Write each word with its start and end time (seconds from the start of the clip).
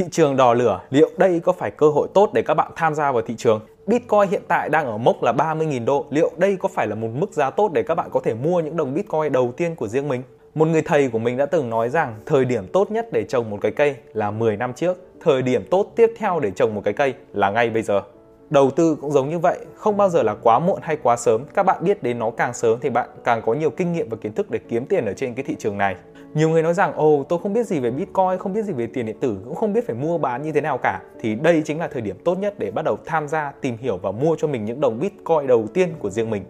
Thị 0.00 0.06
trường 0.10 0.36
đỏ 0.36 0.54
lửa, 0.54 0.80
liệu 0.90 1.10
đây 1.16 1.40
có 1.40 1.52
phải 1.52 1.70
cơ 1.70 1.88
hội 1.90 2.08
tốt 2.14 2.30
để 2.34 2.42
các 2.42 2.54
bạn 2.54 2.72
tham 2.76 2.94
gia 2.94 3.12
vào 3.12 3.22
thị 3.22 3.34
trường? 3.36 3.60
Bitcoin 3.86 4.28
hiện 4.30 4.42
tại 4.48 4.68
đang 4.68 4.86
ở 4.86 4.98
mốc 4.98 5.22
là 5.22 5.32
30.000 5.32 5.84
đô. 5.84 6.06
Liệu 6.10 6.30
đây 6.36 6.56
có 6.56 6.68
phải 6.68 6.86
là 6.86 6.94
một 6.94 7.08
mức 7.14 7.32
giá 7.32 7.50
tốt 7.50 7.70
để 7.74 7.82
các 7.82 7.94
bạn 7.94 8.08
có 8.12 8.20
thể 8.20 8.34
mua 8.34 8.60
những 8.60 8.76
đồng 8.76 8.94
Bitcoin 8.94 9.32
đầu 9.32 9.52
tiên 9.56 9.74
của 9.74 9.88
riêng 9.88 10.08
mình? 10.08 10.22
Một 10.54 10.68
người 10.68 10.82
thầy 10.82 11.08
của 11.08 11.18
mình 11.18 11.36
đã 11.36 11.46
từng 11.46 11.70
nói 11.70 11.88
rằng 11.88 12.14
thời 12.26 12.44
điểm 12.44 12.66
tốt 12.72 12.90
nhất 12.90 13.08
để 13.12 13.24
trồng 13.24 13.50
một 13.50 13.58
cái 13.60 13.72
cây 13.72 13.96
là 14.12 14.30
10 14.30 14.56
năm 14.56 14.72
trước, 14.72 14.98
thời 15.20 15.42
điểm 15.42 15.64
tốt 15.70 15.86
tiếp 15.96 16.10
theo 16.18 16.40
để 16.40 16.50
trồng 16.50 16.74
một 16.74 16.80
cái 16.84 16.94
cây 16.94 17.14
là 17.32 17.50
ngay 17.50 17.70
bây 17.70 17.82
giờ. 17.82 18.02
Đầu 18.50 18.70
tư 18.70 18.96
cũng 19.00 19.12
giống 19.12 19.28
như 19.28 19.38
vậy, 19.38 19.58
không 19.74 19.96
bao 19.96 20.08
giờ 20.08 20.22
là 20.22 20.34
quá 20.34 20.58
muộn 20.58 20.78
hay 20.82 20.96
quá 21.02 21.16
sớm. 21.16 21.44
Các 21.54 21.62
bạn 21.62 21.84
biết 21.84 22.02
đến 22.02 22.18
nó 22.18 22.30
càng 22.30 22.54
sớm 22.54 22.78
thì 22.80 22.90
bạn 22.90 23.08
càng 23.24 23.42
có 23.46 23.54
nhiều 23.54 23.70
kinh 23.70 23.92
nghiệm 23.92 24.08
và 24.08 24.16
kiến 24.20 24.32
thức 24.32 24.50
để 24.50 24.58
kiếm 24.68 24.86
tiền 24.86 25.06
ở 25.06 25.12
trên 25.12 25.34
cái 25.34 25.44
thị 25.44 25.56
trường 25.58 25.78
này. 25.78 25.96
Nhiều 26.34 26.48
người 26.48 26.62
nói 26.62 26.74
rằng, 26.74 26.92
ồ 26.92 27.24
tôi 27.28 27.38
không 27.38 27.52
biết 27.52 27.66
gì 27.66 27.80
về 27.80 27.90
Bitcoin, 27.90 28.38
không 28.38 28.52
biết 28.52 28.62
gì 28.62 28.72
về 28.72 28.86
tiền 28.86 29.06
điện 29.06 29.16
tử, 29.20 29.38
cũng 29.44 29.54
không 29.54 29.72
biết 29.72 29.86
phải 29.86 29.96
mua 29.96 30.18
bán 30.18 30.42
như 30.42 30.52
thế 30.52 30.60
nào 30.60 30.78
cả. 30.82 31.00
Thì 31.20 31.34
đây 31.34 31.62
chính 31.64 31.78
là 31.78 31.88
thời 31.88 32.02
điểm 32.02 32.16
tốt 32.24 32.38
nhất 32.38 32.54
để 32.58 32.70
bắt 32.70 32.84
đầu 32.84 32.96
tham 33.06 33.28
gia, 33.28 33.52
tìm 33.60 33.76
hiểu 33.76 33.96
và 33.96 34.10
mua 34.10 34.36
cho 34.38 34.48
mình 34.48 34.64
những 34.64 34.80
đồng 34.80 34.98
Bitcoin 35.00 35.46
đầu 35.46 35.66
tiên 35.74 35.88
của 35.98 36.10
riêng 36.10 36.30
mình. 36.30 36.44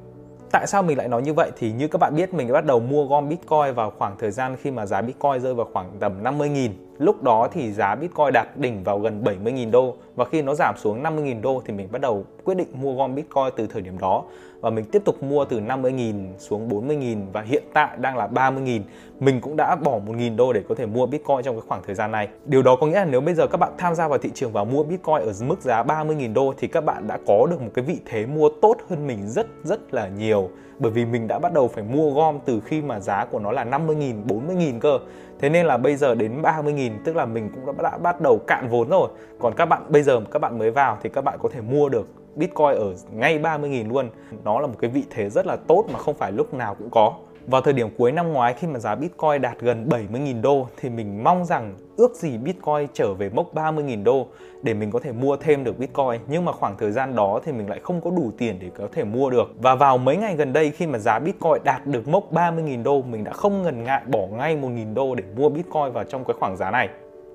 Tại 0.53 0.67
sao 0.67 0.83
mình 0.83 0.99
lại 0.99 1.09
nói 1.09 1.23
như 1.23 1.35
vậy? 1.35 1.51
Thì 1.59 1.73
như 1.73 1.89
các 1.89 1.99
bạn 1.99 2.17
biết 2.17 2.35
mình 2.35 2.49
đã 2.49 2.55
bắt 2.55 2.65
đầu 2.67 2.81
mua 2.81 3.07
gom 3.07 3.29
Bitcoin 3.29 3.75
vào 3.75 3.93
khoảng 3.99 4.17
thời 4.19 4.31
gian 4.31 4.57
khi 4.63 4.71
mà 4.71 4.87
giá 4.87 5.01
Bitcoin 5.01 5.41
rơi 5.41 5.55
vào 5.55 5.69
khoảng 5.73 5.91
tầm 6.01 6.23
50.000 6.23 6.71
Lúc 6.99 7.23
đó 7.23 7.49
thì 7.53 7.73
giá 7.73 7.95
Bitcoin 7.95 8.33
đạt 8.33 8.49
đỉnh 8.57 8.85
vào 8.85 8.99
gần 8.99 9.23
70.000 9.25 9.71
đô 9.71 9.97
và 10.17 10.25
khi 10.25 10.43
nó 10.43 10.55
giảm 10.55 10.75
xuống 10.77 11.03
50.000 11.03 11.41
đô 11.41 11.63
thì 11.67 11.73
mình 11.73 11.89
bắt 11.93 12.01
đầu 12.01 12.25
quyết 12.45 12.55
định 12.55 12.69
mua 12.75 12.95
gom 12.95 13.15
Bitcoin 13.15 13.45
từ 13.57 13.67
thời 13.67 13.83
điểm 13.83 13.99
đó 13.99 14.25
và 14.61 14.71
mình 14.71 14.85
tiếp 14.85 15.03
tục 15.05 15.23
mua 15.23 15.45
từ 15.45 15.61
50.000 15.61 16.15
xuống 16.39 16.69
40.000 16.69 17.19
và 17.33 17.43
hiện 17.43 17.63
tại 17.73 17.97
đang 17.97 18.17
là 18.17 18.27
30.000. 18.27 18.81
Mình 19.21 19.41
cũng 19.41 19.57
đã 19.57 19.77
bỏ 19.77 19.99
1.000 20.07 20.37
đô 20.37 20.53
để 20.53 20.63
có 20.69 20.75
thể 20.75 20.87
mua 20.87 21.07
Bitcoin 21.07 21.43
trong 21.43 21.55
cái 21.57 21.65
khoảng 21.69 21.83
thời 21.87 21.95
gian 21.95 22.11
này. 22.11 22.29
Điều 22.45 22.63
đó 22.63 22.77
có 22.77 22.87
nghĩa 22.87 22.95
là 22.95 23.05
nếu 23.05 23.21
bây 23.21 23.35
giờ 23.35 23.47
các 23.47 23.57
bạn 23.57 23.73
tham 23.79 23.95
gia 23.95 24.09
vào 24.09 24.19
thị 24.19 24.31
trường 24.35 24.53
và 24.53 24.65
mua 24.65 24.83
Bitcoin 24.83 25.17
ở 25.17 25.33
mức 25.41 25.61
giá 25.61 25.83
30.000 25.83 26.35
đô 26.35 26.55
thì 26.59 26.69
các 26.69 26.85
bạn 26.85 27.09
đã 27.09 27.19
có 27.27 27.47
được 27.51 27.63
một 27.63 27.71
cái 27.75 27.85
vị 27.85 28.01
thế 28.07 28.27
mua 28.27 28.49
tốt 28.63 28.77
hơn 28.89 29.07
mình 29.07 29.29
rất 29.29 29.47
rất 29.65 29.95
là 29.95 30.09
nhiều 30.09 30.51
bởi 30.81 30.93
vì 30.93 31.05
mình 31.05 31.29
đã 31.29 31.39
bắt 31.39 31.53
đầu 31.53 31.69
phải 31.69 31.85
mua 31.85 32.11
gom 32.11 32.39
từ 32.45 32.61
khi 32.65 32.83
mà 32.83 33.01
giá 33.01 33.25
của 33.25 33.39
nó 33.39 33.53
là 33.53 33.65
50.000, 33.65 34.27
40.000 34.27 34.81
cơ. 34.81 34.99
Thế 35.39 35.49
nên 35.49 35.67
là 35.67 35.77
bây 35.77 35.97
giờ 35.97 36.15
đến 36.15 36.43
30.000 36.43 36.91
tức 37.05 37.17
là 37.17 37.27
mình 37.27 37.51
cũng 37.55 37.83
đã 37.83 37.99
bắt 37.99 38.21
đầu 38.21 38.39
cạn 38.47 38.69
vốn 38.69 38.89
rồi. 38.89 39.09
Còn 39.39 39.55
các 39.57 39.67
bạn 39.67 39.83
bây 39.89 40.03
giờ 40.03 40.21
các 40.31 40.39
bạn 40.39 40.59
mới 40.59 40.71
vào 40.71 40.99
thì 41.03 41.11
các 41.11 41.25
bạn 41.25 41.39
có 41.43 41.49
thể 41.53 41.61
mua 41.61 41.89
được 41.89 42.07
Bitcoin 42.37 42.75
ở 42.75 42.95
ngay 43.13 43.39
30.000 43.39 43.89
luôn. 43.89 44.11
Nó 44.45 44.61
là 44.61 44.67
một 44.67 44.77
cái 44.79 44.91
vị 44.91 45.05
thế 45.11 45.31
rất 45.31 45.47
là 45.47 45.57
tốt 45.57 45.85
mà 45.93 45.99
không 45.99 46.15
phải 46.15 46.33
lúc 46.33 46.55
nào 46.55 46.75
cũng 46.75 46.91
có. 46.91 47.15
Vào 47.47 47.61
thời 47.61 47.73
điểm 47.73 47.89
cuối 47.99 48.13
năm 48.13 48.33
ngoái, 48.33 48.55
khi 48.55 48.67
mà 48.67 48.79
giá 48.79 48.95
Bitcoin 48.95 49.43
đạt 49.43 49.61
gần 49.61 49.89
70.000 49.89 50.41
đô, 50.43 50.69
thì 50.77 50.89
mình 50.89 51.25
mong 51.25 51.45
rằng 51.45 51.75
ước 51.97 52.17
gì 52.17 52.39
Bitcoin 52.39 52.87
trở 52.93 53.15
về 53.15 53.31
mốc 53.31 53.55
30.000 53.55 54.05
đô 54.05 54.27
để 54.63 54.75
mình 54.75 54.91
có 54.91 54.99
thể 54.99 55.13
mua 55.13 55.37
thêm 55.37 55.65
được 55.65 55.79
Bitcoin. 55.79 56.21
Nhưng 56.29 56.45
mà 56.45 56.53
khoảng 56.53 56.77
thời 56.79 56.93
gian 56.93 57.15
đó 57.17 57.41
thì 57.45 57.53
mình 57.53 57.69
lại 57.69 57.81
không 57.83 58.01
có 58.01 58.11
đủ 58.11 58.31
tiền 58.39 58.59
để 58.61 58.71
có 58.79 58.89
thể 58.93 59.05
mua 59.05 59.31
được. 59.31 59.53
Và 59.59 59.75
vào 59.75 59.99
mấy 59.99 60.17
ngày 60.17 60.37
gần 60.37 60.53
đây, 60.53 60.71
khi 60.71 60.87
mà 60.87 60.99
giá 60.99 61.19
Bitcoin 61.19 61.65
đạt 61.65 61.87
được 61.87 62.09
mốc 62.09 62.33
30.000 62.33 62.83
đô, 62.83 63.03
mình 63.03 63.25
đã 63.25 63.33
không 63.33 63.63
ngần 63.63 63.85
ngại 63.85 64.03
bỏ 64.07 64.27
ngay 64.27 64.57
1.000 64.57 64.95
đô 64.95 65.15
để 65.15 65.25
mua 65.37 65.49
Bitcoin 65.49 65.93
vào 65.93 66.05
trong 66.05 66.25
cái 66.25 66.37
khoảng 66.41 66.57
giá 66.57 66.71
này 66.71 66.89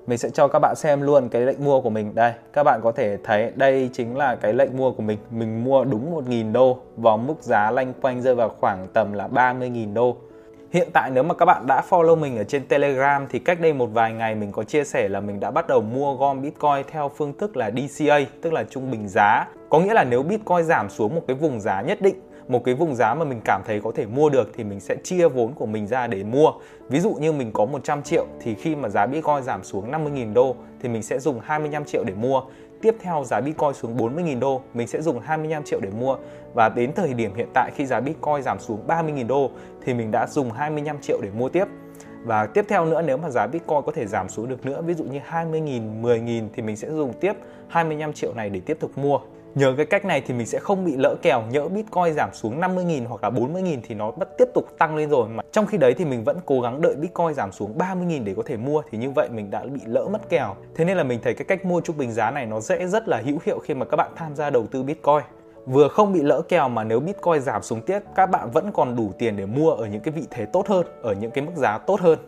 mình 0.06 0.18
sẽ 0.18 0.30
cho 0.30 0.48
các 0.48 0.58
bạn 0.58 0.76
xem 0.76 1.00
luôn 1.00 1.28
cái 1.28 1.42
lệnh 1.42 1.64
mua 1.64 1.80
của 1.80 1.90
mình. 1.90 2.14
Đây 2.14 2.32
các 2.52 2.62
bạn 2.62 2.80
có 2.82 2.92
thể 2.92 3.18
thấy 3.24 3.52
đây 3.54 3.90
chính 3.92 4.16
là 4.16 4.36
cái 4.36 4.52
lệnh 4.52 4.76
mua 4.76 4.92
của 4.92 5.02
mình. 5.02 5.18
Mình 5.30 5.64
mua 5.64 5.84
đúng 5.84 6.14
1.000 6.14 6.52
đô 6.52 6.78
vào 6.96 7.16
mức 7.16 7.42
giá 7.42 7.70
lanh 7.70 7.92
quanh 8.02 8.22
rơi 8.22 8.34
vào 8.34 8.48
khoảng 8.60 8.86
tầm 8.92 9.12
là 9.12 9.28
30.000 9.28 9.94
đô. 9.94 10.16
Hiện 10.70 10.88
tại 10.92 11.10
nếu 11.10 11.22
mà 11.22 11.34
các 11.34 11.44
bạn 11.44 11.66
đã 11.66 11.82
follow 11.90 12.16
mình 12.16 12.38
ở 12.38 12.44
trên 12.44 12.66
Telegram 12.66 13.26
thì 13.30 13.38
cách 13.38 13.60
đây 13.60 13.72
một 13.72 13.86
vài 13.92 14.12
ngày 14.12 14.34
mình 14.34 14.52
có 14.52 14.64
chia 14.64 14.84
sẻ 14.84 15.08
là 15.08 15.20
mình 15.20 15.40
đã 15.40 15.50
bắt 15.50 15.68
đầu 15.68 15.80
mua 15.80 16.14
gom 16.14 16.42
Bitcoin 16.42 16.82
theo 16.90 17.10
phương 17.16 17.32
thức 17.38 17.56
là 17.56 17.70
DCA, 17.70 18.18
tức 18.42 18.52
là 18.52 18.64
trung 18.70 18.90
bình 18.90 19.08
giá. 19.08 19.46
Có 19.68 19.80
nghĩa 19.80 19.94
là 19.94 20.04
nếu 20.04 20.22
Bitcoin 20.22 20.64
giảm 20.64 20.90
xuống 20.90 21.14
một 21.14 21.22
cái 21.26 21.36
vùng 21.36 21.60
giá 21.60 21.80
nhất 21.80 22.00
định 22.00 22.16
một 22.48 22.64
cái 22.64 22.74
vùng 22.74 22.94
giá 22.94 23.14
mà 23.14 23.24
mình 23.24 23.40
cảm 23.44 23.62
thấy 23.66 23.80
có 23.80 23.92
thể 23.94 24.06
mua 24.06 24.28
được 24.28 24.50
thì 24.54 24.64
mình 24.64 24.80
sẽ 24.80 24.96
chia 25.04 25.28
vốn 25.28 25.54
của 25.54 25.66
mình 25.66 25.86
ra 25.86 26.06
để 26.06 26.24
mua. 26.24 26.52
Ví 26.88 27.00
dụ 27.00 27.12
như 27.12 27.32
mình 27.32 27.52
có 27.52 27.64
100 27.64 28.02
triệu 28.02 28.26
thì 28.40 28.54
khi 28.54 28.76
mà 28.76 28.88
giá 28.88 29.06
Bitcoin 29.06 29.42
giảm 29.42 29.64
xuống 29.64 29.90
50.000 29.90 30.32
đô 30.32 30.56
thì 30.82 30.88
mình 30.88 31.02
sẽ 31.02 31.18
dùng 31.18 31.40
25 31.44 31.84
triệu 31.84 32.04
để 32.04 32.14
mua. 32.14 32.42
Tiếp 32.82 32.94
theo 33.00 33.24
giá 33.24 33.40
Bitcoin 33.40 33.74
xuống 33.74 33.96
40.000 33.96 34.38
đô, 34.38 34.60
mình 34.74 34.86
sẽ 34.86 35.02
dùng 35.02 35.20
25 35.20 35.64
triệu 35.64 35.80
để 35.80 35.90
mua 35.98 36.16
và 36.54 36.68
đến 36.68 36.92
thời 36.92 37.14
điểm 37.14 37.34
hiện 37.34 37.48
tại 37.54 37.70
khi 37.74 37.86
giá 37.86 38.00
Bitcoin 38.00 38.42
giảm 38.42 38.60
xuống 38.60 38.86
30.000 38.86 39.26
đô 39.26 39.50
thì 39.84 39.94
mình 39.94 40.10
đã 40.10 40.26
dùng 40.26 40.50
25 40.50 40.96
triệu 41.02 41.20
để 41.22 41.28
mua 41.38 41.48
tiếp. 41.48 41.64
Và 42.24 42.46
tiếp 42.46 42.64
theo 42.68 42.84
nữa 42.84 43.02
nếu 43.02 43.16
mà 43.16 43.30
giá 43.30 43.46
Bitcoin 43.46 43.82
có 43.86 43.92
thể 43.92 44.06
giảm 44.06 44.28
xuống 44.28 44.48
được 44.48 44.66
nữa, 44.66 44.82
ví 44.86 44.94
dụ 44.94 45.04
như 45.04 45.18
20.000, 45.30 46.02
10.000 46.02 46.48
thì 46.54 46.62
mình 46.62 46.76
sẽ 46.76 46.90
dùng 46.90 47.12
tiếp 47.12 47.32
25 47.68 48.12
triệu 48.12 48.34
này 48.34 48.50
để 48.50 48.60
tiếp 48.60 48.76
tục 48.80 48.90
mua. 48.98 49.18
Nhờ 49.56 49.74
cái 49.76 49.86
cách 49.86 50.04
này 50.04 50.22
thì 50.26 50.34
mình 50.34 50.46
sẽ 50.46 50.58
không 50.58 50.84
bị 50.84 50.96
lỡ 50.96 51.16
kèo 51.22 51.42
nhỡ 51.50 51.68
Bitcoin 51.68 52.14
giảm 52.14 52.30
xuống 52.32 52.60
50.000 52.60 53.06
hoặc 53.06 53.22
là 53.22 53.30
40.000 53.30 53.78
thì 53.82 53.94
nó 53.94 54.10
bắt 54.10 54.28
tiếp 54.38 54.48
tục 54.54 54.64
tăng 54.78 54.96
lên 54.96 55.10
rồi. 55.10 55.28
Mà 55.28 55.42
trong 55.52 55.66
khi 55.66 55.78
đấy 55.78 55.94
thì 55.98 56.04
mình 56.04 56.24
vẫn 56.24 56.38
cố 56.46 56.60
gắng 56.60 56.80
đợi 56.80 56.94
Bitcoin 56.94 57.34
giảm 57.34 57.52
xuống 57.52 57.78
30.000 57.78 58.24
để 58.24 58.34
có 58.36 58.42
thể 58.46 58.56
mua 58.56 58.82
thì 58.90 58.98
như 58.98 59.10
vậy 59.10 59.28
mình 59.32 59.50
đã 59.50 59.64
bị 59.64 59.80
lỡ 59.86 60.08
mất 60.12 60.28
kèo. 60.28 60.56
Thế 60.74 60.84
nên 60.84 60.96
là 60.96 61.02
mình 61.02 61.20
thấy 61.22 61.34
cái 61.34 61.44
cách 61.44 61.64
mua 61.64 61.80
trung 61.80 61.96
bình 61.98 62.12
giá 62.12 62.30
này 62.30 62.46
nó 62.46 62.60
dễ 62.60 62.86
rất 62.86 63.08
là 63.08 63.22
hữu 63.24 63.38
hiệu 63.44 63.58
khi 63.58 63.74
mà 63.74 63.86
các 63.86 63.96
bạn 63.96 64.10
tham 64.16 64.34
gia 64.34 64.50
đầu 64.50 64.66
tư 64.66 64.82
Bitcoin. 64.82 65.22
Vừa 65.66 65.88
không 65.88 66.12
bị 66.12 66.22
lỡ 66.22 66.42
kèo 66.48 66.68
mà 66.68 66.84
nếu 66.84 67.00
Bitcoin 67.00 67.40
giảm 67.40 67.62
xuống 67.62 67.80
tiếp 67.80 68.00
các 68.14 68.30
bạn 68.30 68.50
vẫn 68.50 68.72
còn 68.72 68.96
đủ 68.96 69.12
tiền 69.18 69.36
để 69.36 69.46
mua 69.46 69.70
ở 69.70 69.86
những 69.86 70.00
cái 70.00 70.12
vị 70.12 70.22
thế 70.30 70.46
tốt 70.52 70.68
hơn, 70.68 70.86
ở 71.02 71.12
những 71.12 71.30
cái 71.30 71.44
mức 71.44 71.52
giá 71.56 71.78
tốt 71.78 72.00
hơn 72.00 72.18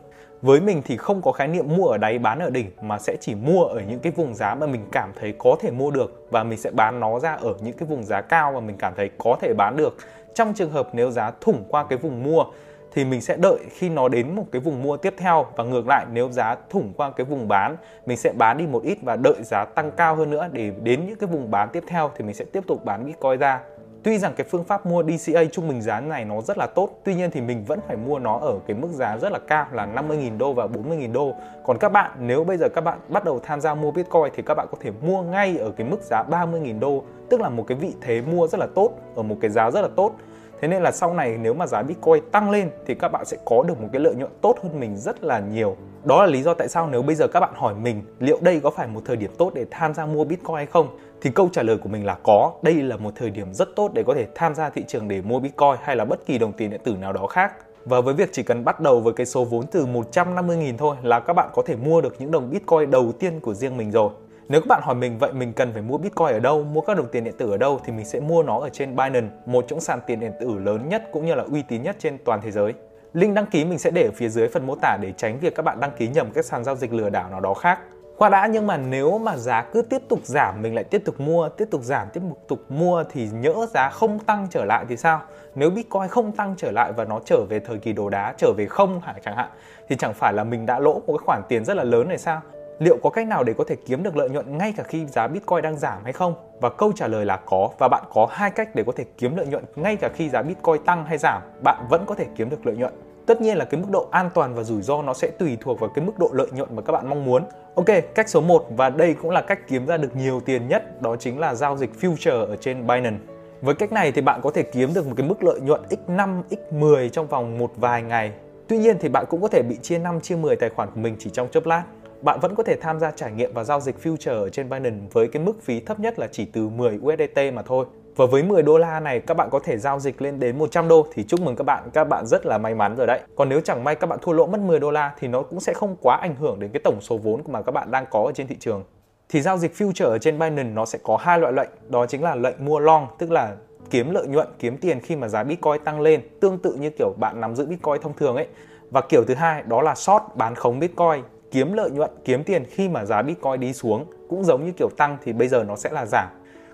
với 0.42 0.60
mình 0.60 0.82
thì 0.84 0.96
không 0.96 1.22
có 1.22 1.32
khái 1.32 1.48
niệm 1.48 1.76
mua 1.76 1.86
ở 1.86 1.98
đáy, 1.98 2.18
bán 2.18 2.38
ở 2.38 2.50
đỉnh, 2.50 2.70
mà 2.80 2.98
sẽ 2.98 3.16
chỉ 3.20 3.34
mua 3.34 3.62
ở 3.62 3.80
những 3.88 3.98
cái 3.98 4.12
vùng 4.16 4.34
giá 4.34 4.54
mà 4.54 4.66
mình 4.66 4.86
cảm 4.92 5.12
thấy 5.20 5.34
có 5.38 5.56
thể 5.60 5.70
mua 5.70 5.90
được 5.90 6.26
và 6.30 6.44
mình 6.44 6.58
sẽ 6.58 6.70
bán 6.70 7.00
nó 7.00 7.18
ra 7.18 7.32
ở 7.32 7.54
những 7.60 7.76
cái 7.76 7.88
vùng 7.88 8.04
giá 8.04 8.20
cao 8.20 8.52
mà 8.52 8.60
mình 8.60 8.76
cảm 8.78 8.92
thấy 8.96 9.10
có 9.18 9.36
thể 9.40 9.54
bán 9.54 9.76
được. 9.76 9.96
Trong 10.34 10.54
trường 10.54 10.70
hợp 10.70 10.88
nếu 10.92 11.10
giá 11.10 11.32
thủng 11.40 11.64
qua 11.68 11.84
cái 11.84 11.98
vùng 11.98 12.22
mua 12.22 12.44
thì 12.92 13.04
mình 13.04 13.20
sẽ 13.20 13.36
đợi 13.36 13.58
khi 13.70 13.88
nó 13.88 14.08
đến 14.08 14.36
một 14.36 14.44
cái 14.52 14.60
vùng 14.60 14.82
mua 14.82 14.96
tiếp 14.96 15.14
theo 15.16 15.46
và 15.56 15.64
ngược 15.64 15.86
lại, 15.88 16.06
nếu 16.12 16.30
giá 16.30 16.56
thủng 16.70 16.92
qua 16.96 17.10
cái 17.10 17.24
vùng 17.24 17.48
bán, 17.48 17.76
mình 18.06 18.16
sẽ 18.16 18.32
bán 18.32 18.58
đi 18.58 18.66
một 18.66 18.82
ít 18.82 18.98
và 19.02 19.16
đợi 19.16 19.42
giá 19.42 19.64
tăng 19.64 19.90
cao 19.90 20.16
hơn 20.16 20.30
nữa 20.30 20.48
để 20.52 20.72
đến 20.82 21.06
những 21.06 21.18
cái 21.18 21.28
vùng 21.28 21.50
bán 21.50 21.68
tiếp 21.72 21.84
theo 21.86 22.10
thì 22.16 22.24
mình 22.24 22.34
sẽ 22.34 22.44
tiếp 22.44 22.64
tục 22.66 22.84
bán 22.84 23.06
Bitcoin 23.06 23.38
ra. 23.38 23.60
Tuy 24.02 24.18
rằng 24.18 24.32
cái 24.36 24.46
phương 24.50 24.64
pháp 24.64 24.86
mua 24.86 25.02
DCA 25.02 25.44
trung 25.52 25.68
bình 25.68 25.82
giá 25.82 26.00
này 26.00 26.24
nó 26.24 26.40
rất 26.40 26.58
là 26.58 26.66
tốt, 26.66 27.00
Tuy 27.04 27.14
nhiên 27.14 27.30
thì 27.30 27.40
mình 27.40 27.64
vẫn 27.64 27.80
phải 27.86 27.96
mua 27.96 28.18
nó 28.18 28.38
ở 28.38 28.58
cái 28.66 28.76
mức 28.76 28.88
giá 28.92 29.18
rất 29.18 29.32
là 29.32 29.38
cao 29.38 29.66
là 29.72 29.86
50.000 29.86 30.38
đô 30.38 30.52
và 30.52 30.66
40.000 30.66 31.12
đô. 31.12 31.34
Còn 31.64 31.78
các 31.78 31.92
bạn, 31.92 32.10
nếu 32.18 32.44
bây 32.44 32.56
giờ 32.56 32.68
các 32.74 32.80
bạn 32.80 32.98
bắt 33.08 33.24
đầu 33.24 33.40
tham 33.42 33.60
gia 33.60 33.74
mua 33.74 33.90
Bitcoin 33.90 34.32
thì 34.34 34.42
các 34.46 34.54
bạn 34.54 34.66
có 34.70 34.78
thể 34.80 34.90
mua 35.02 35.22
ngay 35.22 35.58
ở 35.58 35.70
cái 35.70 35.86
mức 35.86 36.02
giá 36.02 36.22
30.000 36.22 36.80
đô, 36.80 37.02
Tức 37.30 37.40
là 37.40 37.48
một 37.48 37.64
cái 37.66 37.78
vị 37.78 37.94
thế 38.00 38.22
mua 38.22 38.46
rất 38.46 38.60
là 38.60 38.66
tốt, 38.74 38.90
ở 39.14 39.22
một 39.22 39.36
cái 39.40 39.50
giá 39.50 39.70
rất 39.70 39.80
là 39.80 39.88
tốt. 39.96 40.12
Thế 40.60 40.68
nên 40.68 40.82
là 40.82 40.92
sau 40.92 41.14
này 41.14 41.38
nếu 41.40 41.54
mà 41.54 41.66
giá 41.66 41.82
Bitcoin 41.82 42.30
tăng 42.32 42.50
lên 42.50 42.70
thì 42.86 42.94
các 42.94 43.08
bạn 43.08 43.24
sẽ 43.24 43.36
có 43.44 43.62
được 43.62 43.80
một 43.80 43.88
cái 43.92 44.00
lợi 44.00 44.14
nhuận 44.14 44.30
tốt 44.40 44.56
hơn 44.62 44.80
mình 44.80 44.96
rất 44.96 45.24
là 45.24 45.40
nhiều. 45.40 45.76
Đó 46.04 46.22
là 46.22 46.26
lý 46.26 46.42
do 46.42 46.54
tại 46.54 46.68
sao 46.68 46.88
nếu 46.92 47.02
bây 47.02 47.14
giờ 47.14 47.26
các 47.28 47.40
bạn 47.40 47.52
hỏi 47.54 47.74
mình 47.74 48.02
liệu 48.20 48.38
đây 48.40 48.60
có 48.60 48.70
phải 48.70 48.86
một 48.86 49.00
thời 49.04 49.16
điểm 49.16 49.30
tốt 49.38 49.52
để 49.54 49.66
tham 49.70 49.94
gia 49.94 50.06
mua 50.06 50.24
Bitcoin 50.24 50.56
hay 50.56 50.66
không? 50.66 50.98
Thì 51.20 51.30
câu 51.30 51.48
trả 51.52 51.62
lời 51.62 51.76
của 51.76 51.88
mình 51.88 52.06
là 52.06 52.16
có. 52.22 52.52
Đây 52.62 52.74
là 52.74 52.96
một 52.96 53.10
thời 53.16 53.30
điểm 53.30 53.54
rất 53.54 53.68
tốt 53.76 53.90
để 53.94 54.02
có 54.02 54.14
thể 54.14 54.26
tham 54.34 54.54
gia 54.54 54.70
thị 54.70 54.84
trường 54.88 55.08
để 55.08 55.22
mua 55.22 55.40
Bitcoin 55.40 55.74
hay 55.82 55.96
là 55.96 56.04
bất 56.04 56.26
kỳ 56.26 56.38
đồng 56.38 56.52
tiền 56.52 56.70
điện 56.70 56.80
tử 56.84 56.96
nào 57.00 57.12
đó 57.12 57.26
khác. 57.26 57.52
Và 57.84 58.00
với 58.00 58.14
việc 58.14 58.28
chỉ 58.32 58.42
cần 58.42 58.64
bắt 58.64 58.80
đầu 58.80 59.00
với 59.00 59.12
cái 59.12 59.26
số 59.26 59.44
vốn 59.44 59.66
từ 59.66 59.86
150.000 59.86 60.76
thôi 60.78 60.96
là 61.02 61.20
các 61.20 61.32
bạn 61.32 61.48
có 61.54 61.62
thể 61.66 61.76
mua 61.76 62.00
được 62.00 62.16
những 62.18 62.30
đồng 62.30 62.50
Bitcoin 62.50 62.90
đầu 62.90 63.12
tiên 63.12 63.40
của 63.40 63.54
riêng 63.54 63.76
mình 63.76 63.90
rồi. 63.90 64.10
Nếu 64.50 64.60
các 64.60 64.66
bạn 64.68 64.82
hỏi 64.82 64.94
mình 64.94 65.18
vậy 65.18 65.32
mình 65.32 65.52
cần 65.52 65.72
phải 65.72 65.82
mua 65.82 65.98
Bitcoin 65.98 66.28
ở 66.28 66.38
đâu, 66.38 66.64
mua 66.64 66.80
các 66.80 66.96
đồng 66.96 67.08
tiền 67.08 67.24
điện 67.24 67.34
tử 67.38 67.50
ở 67.50 67.56
đâu 67.56 67.80
thì 67.84 67.92
mình 67.92 68.04
sẽ 68.04 68.20
mua 68.20 68.42
nó 68.42 68.60
ở 68.60 68.68
trên 68.68 68.96
Binance, 68.96 69.28
một 69.46 69.64
trong 69.68 69.80
sàn 69.80 70.00
tiền 70.06 70.20
điện 70.20 70.32
tử 70.40 70.58
lớn 70.58 70.88
nhất 70.88 71.02
cũng 71.12 71.26
như 71.26 71.34
là 71.34 71.44
uy 71.52 71.62
tín 71.62 71.82
nhất 71.82 71.96
trên 71.98 72.18
toàn 72.24 72.40
thế 72.42 72.50
giới. 72.50 72.74
Link 73.12 73.34
đăng 73.34 73.46
ký 73.46 73.64
mình 73.64 73.78
sẽ 73.78 73.90
để 73.90 74.02
ở 74.02 74.10
phía 74.14 74.28
dưới 74.28 74.48
phần 74.48 74.66
mô 74.66 74.74
tả 74.82 74.96
để 75.00 75.12
tránh 75.16 75.38
việc 75.40 75.54
các 75.54 75.62
bạn 75.62 75.80
đăng 75.80 75.90
ký 75.98 76.08
nhầm 76.08 76.30
các 76.34 76.44
sàn 76.44 76.64
giao 76.64 76.76
dịch 76.76 76.92
lừa 76.92 77.10
đảo 77.10 77.30
nào 77.30 77.40
đó 77.40 77.54
khác. 77.54 77.78
Qua 78.18 78.28
đã 78.28 78.46
nhưng 78.46 78.66
mà 78.66 78.76
nếu 78.76 79.18
mà 79.18 79.36
giá 79.36 79.62
cứ 79.72 79.82
tiếp 79.82 80.02
tục 80.08 80.20
giảm 80.22 80.62
mình 80.62 80.74
lại 80.74 80.84
tiếp 80.84 81.02
tục 81.04 81.20
mua, 81.20 81.48
tiếp 81.48 81.68
tục 81.70 81.82
giảm, 81.82 82.08
tiếp 82.12 82.20
tục 82.48 82.70
mua 82.70 83.04
thì 83.12 83.28
nhỡ 83.32 83.66
giá 83.74 83.90
không 83.90 84.18
tăng 84.18 84.46
trở 84.50 84.64
lại 84.64 84.84
thì 84.88 84.96
sao? 84.96 85.20
Nếu 85.54 85.70
Bitcoin 85.70 86.08
không 86.08 86.32
tăng 86.32 86.54
trở 86.56 86.70
lại 86.70 86.92
và 86.92 87.04
nó 87.04 87.20
trở 87.24 87.44
về 87.48 87.60
thời 87.60 87.78
kỳ 87.78 87.92
đồ 87.92 88.10
đá, 88.10 88.34
trở 88.38 88.52
về 88.56 88.66
không 88.66 89.00
hả 89.00 89.14
chẳng 89.24 89.36
hạn 89.36 89.48
thì 89.88 89.96
chẳng 89.96 90.14
phải 90.14 90.32
là 90.32 90.44
mình 90.44 90.66
đã 90.66 90.78
lỗ 90.78 90.94
một 90.94 91.02
cái 91.06 91.26
khoản 91.26 91.42
tiền 91.48 91.64
rất 91.64 91.76
là 91.76 91.84
lớn 91.84 92.08
này 92.08 92.18
sao? 92.18 92.40
Liệu 92.78 92.96
có 93.02 93.10
cách 93.10 93.26
nào 93.26 93.44
để 93.44 93.54
có 93.58 93.64
thể 93.64 93.76
kiếm 93.86 94.02
được 94.02 94.16
lợi 94.16 94.30
nhuận 94.30 94.58
ngay 94.58 94.72
cả 94.76 94.82
khi 94.82 95.06
giá 95.06 95.26
Bitcoin 95.26 95.62
đang 95.62 95.78
giảm 95.78 95.98
hay 96.04 96.12
không? 96.12 96.34
Và 96.60 96.70
câu 96.70 96.92
trả 96.96 97.08
lời 97.08 97.26
là 97.26 97.36
có 97.46 97.68
và 97.78 97.88
bạn 97.88 98.04
có 98.14 98.28
hai 98.30 98.50
cách 98.50 98.74
để 98.74 98.84
có 98.86 98.92
thể 98.96 99.04
kiếm 99.18 99.36
lợi 99.36 99.46
nhuận 99.46 99.64
ngay 99.76 99.96
cả 99.96 100.08
khi 100.14 100.28
giá 100.28 100.42
Bitcoin 100.42 100.84
tăng 100.84 101.04
hay 101.04 101.18
giảm, 101.18 101.42
bạn 101.62 101.86
vẫn 101.90 102.04
có 102.06 102.14
thể 102.14 102.26
kiếm 102.36 102.50
được 102.50 102.66
lợi 102.66 102.76
nhuận. 102.76 102.92
Tất 103.26 103.40
nhiên 103.40 103.56
là 103.56 103.64
cái 103.64 103.80
mức 103.80 103.86
độ 103.90 104.08
an 104.10 104.30
toàn 104.34 104.54
và 104.54 104.62
rủi 104.62 104.82
ro 104.82 105.02
nó 105.02 105.14
sẽ 105.14 105.30
tùy 105.38 105.58
thuộc 105.60 105.80
vào 105.80 105.90
cái 105.94 106.04
mức 106.04 106.18
độ 106.18 106.30
lợi 106.32 106.46
nhuận 106.52 106.76
mà 106.76 106.82
các 106.82 106.92
bạn 106.92 107.10
mong 107.10 107.24
muốn. 107.24 107.44
Ok, 107.74 107.86
cách 108.14 108.28
số 108.28 108.40
1 108.40 108.66
và 108.76 108.90
đây 108.90 109.14
cũng 109.14 109.30
là 109.30 109.40
cách 109.40 109.58
kiếm 109.68 109.86
ra 109.86 109.96
được 109.96 110.16
nhiều 110.16 110.40
tiền 110.40 110.68
nhất, 110.68 111.02
đó 111.02 111.16
chính 111.16 111.38
là 111.38 111.54
giao 111.54 111.76
dịch 111.76 111.90
future 112.00 112.46
ở 112.46 112.56
trên 112.56 112.86
Binance. 112.86 113.18
Với 113.60 113.74
cách 113.74 113.92
này 113.92 114.12
thì 114.12 114.20
bạn 114.20 114.40
có 114.42 114.50
thể 114.50 114.62
kiếm 114.62 114.94
được 114.94 115.06
một 115.06 115.14
cái 115.16 115.28
mức 115.28 115.42
lợi 115.44 115.60
nhuận 115.60 115.80
x5, 115.90 116.42
x10 116.50 117.08
trong 117.08 117.26
vòng 117.26 117.58
một 117.58 117.70
vài 117.76 118.02
ngày. 118.02 118.32
Tuy 118.68 118.78
nhiên 118.78 118.96
thì 119.00 119.08
bạn 119.08 119.24
cũng 119.28 119.42
có 119.42 119.48
thể 119.48 119.62
bị 119.62 119.76
chia 119.82 119.98
5 119.98 120.20
chia 120.20 120.36
10 120.36 120.56
tài 120.56 120.70
khoản 120.70 120.90
của 120.94 121.00
mình 121.00 121.16
chỉ 121.18 121.30
trong 121.30 121.48
chớp 121.50 121.66
lát 121.66 121.82
bạn 122.22 122.40
vẫn 122.40 122.54
có 122.54 122.62
thể 122.62 122.76
tham 122.76 123.00
gia 123.00 123.10
trải 123.10 123.32
nghiệm 123.32 123.54
và 123.54 123.64
giao 123.64 123.80
dịch 123.80 123.96
future 124.02 124.42
ở 124.42 124.48
trên 124.48 124.70
Binance 124.70 125.06
với 125.12 125.28
cái 125.28 125.42
mức 125.42 125.62
phí 125.62 125.80
thấp 125.80 126.00
nhất 126.00 126.18
là 126.18 126.26
chỉ 126.32 126.44
từ 126.44 126.68
10 126.68 126.98
USDT 126.98 127.38
mà 127.54 127.62
thôi. 127.62 127.86
Và 128.16 128.26
với 128.26 128.42
10 128.42 128.62
đô 128.62 128.78
la 128.78 129.00
này 129.00 129.20
các 129.20 129.36
bạn 129.36 129.48
có 129.50 129.58
thể 129.58 129.78
giao 129.78 130.00
dịch 130.00 130.22
lên 130.22 130.40
đến 130.40 130.58
100 130.58 130.88
đô 130.88 131.06
thì 131.12 131.24
chúc 131.24 131.40
mừng 131.40 131.56
các 131.56 131.64
bạn, 131.64 131.90
các 131.92 132.04
bạn 132.04 132.26
rất 132.26 132.46
là 132.46 132.58
may 132.58 132.74
mắn 132.74 132.96
rồi 132.96 133.06
đấy. 133.06 133.20
Còn 133.36 133.48
nếu 133.48 133.60
chẳng 133.60 133.84
may 133.84 133.94
các 133.94 134.06
bạn 134.06 134.18
thua 134.22 134.32
lỗ 134.32 134.46
mất 134.46 134.60
10 134.60 134.80
đô 134.80 134.90
la 134.90 135.12
thì 135.18 135.28
nó 135.28 135.42
cũng 135.42 135.60
sẽ 135.60 135.72
không 135.72 135.96
quá 136.00 136.18
ảnh 136.22 136.34
hưởng 136.36 136.60
đến 136.60 136.70
cái 136.72 136.80
tổng 136.84 137.00
số 137.00 137.16
vốn 137.16 137.42
mà 137.46 137.62
các 137.62 137.72
bạn 137.72 137.90
đang 137.90 138.06
có 138.10 138.22
ở 138.26 138.32
trên 138.32 138.46
thị 138.46 138.56
trường. 138.60 138.84
Thì 139.28 139.40
giao 139.40 139.58
dịch 139.58 139.74
future 139.74 140.06
ở 140.06 140.18
trên 140.18 140.38
Binance 140.38 140.70
nó 140.70 140.84
sẽ 140.84 140.98
có 141.02 141.16
hai 141.16 141.38
loại 141.38 141.52
lệnh, 141.52 141.68
đó 141.88 142.06
chính 142.06 142.22
là 142.22 142.34
lệnh 142.34 142.64
mua 142.64 142.78
long, 142.78 143.06
tức 143.18 143.30
là 143.30 143.56
kiếm 143.90 144.10
lợi 144.10 144.26
nhuận, 144.26 144.48
kiếm 144.58 144.76
tiền 144.76 145.00
khi 145.00 145.16
mà 145.16 145.28
giá 145.28 145.44
Bitcoin 145.44 145.84
tăng 145.84 146.00
lên, 146.00 146.20
tương 146.40 146.58
tự 146.58 146.74
như 146.74 146.90
kiểu 146.90 147.12
bạn 147.16 147.40
nắm 147.40 147.56
giữ 147.56 147.66
Bitcoin 147.66 148.02
thông 148.02 148.14
thường 148.16 148.36
ấy. 148.36 148.46
Và 148.90 149.00
kiểu 149.00 149.24
thứ 149.24 149.34
hai 149.34 149.62
đó 149.62 149.82
là 149.82 149.94
short 149.94 150.22
bán 150.34 150.54
khống 150.54 150.78
Bitcoin, 150.78 151.22
kiếm 151.50 151.72
lợi 151.72 151.90
nhuận, 151.90 152.10
kiếm 152.24 152.44
tiền 152.44 152.64
khi 152.70 152.88
mà 152.88 153.04
giá 153.04 153.22
Bitcoin 153.22 153.60
đi 153.60 153.72
xuống, 153.72 154.04
cũng 154.28 154.44
giống 154.44 154.64
như 154.64 154.72
kiểu 154.72 154.88
tăng 154.96 155.16
thì 155.24 155.32
bây 155.32 155.48
giờ 155.48 155.64
nó 155.64 155.76
sẽ 155.76 155.90
là 155.92 156.06
giảm. 156.06 156.28